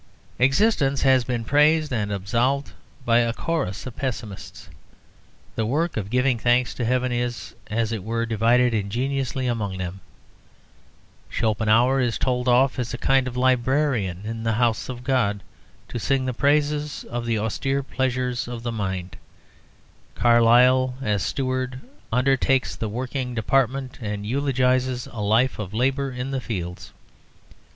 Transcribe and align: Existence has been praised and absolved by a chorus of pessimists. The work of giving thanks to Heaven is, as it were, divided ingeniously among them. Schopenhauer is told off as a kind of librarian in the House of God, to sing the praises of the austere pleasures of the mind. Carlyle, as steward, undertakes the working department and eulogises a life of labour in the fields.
Existence 0.39 1.03
has 1.03 1.23
been 1.23 1.45
praised 1.45 1.93
and 1.93 2.11
absolved 2.11 2.71
by 3.05 3.19
a 3.19 3.31
chorus 3.31 3.85
of 3.85 3.95
pessimists. 3.95 4.67
The 5.53 5.63
work 5.67 5.95
of 5.95 6.09
giving 6.09 6.39
thanks 6.39 6.73
to 6.73 6.85
Heaven 6.85 7.11
is, 7.11 7.53
as 7.67 7.91
it 7.91 8.03
were, 8.03 8.25
divided 8.25 8.73
ingeniously 8.73 9.45
among 9.45 9.77
them. 9.77 9.99
Schopenhauer 11.29 11.99
is 11.99 12.17
told 12.17 12.47
off 12.47 12.79
as 12.79 12.95
a 12.95 12.97
kind 12.97 13.27
of 13.27 13.37
librarian 13.37 14.21
in 14.25 14.41
the 14.41 14.53
House 14.53 14.89
of 14.89 15.03
God, 15.03 15.43
to 15.89 15.99
sing 15.99 16.25
the 16.25 16.33
praises 16.33 17.03
of 17.03 17.27
the 17.27 17.37
austere 17.37 17.83
pleasures 17.83 18.47
of 18.47 18.63
the 18.63 18.71
mind. 18.71 19.17
Carlyle, 20.15 20.95
as 21.03 21.21
steward, 21.21 21.79
undertakes 22.11 22.75
the 22.75 22.89
working 22.89 23.35
department 23.35 23.99
and 24.01 24.25
eulogises 24.25 25.05
a 25.13 25.19
life 25.21 25.59
of 25.59 25.75
labour 25.75 26.09
in 26.11 26.31
the 26.31 26.41
fields. 26.41 26.91